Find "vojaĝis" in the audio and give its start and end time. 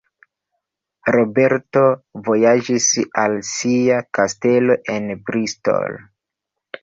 2.29-2.87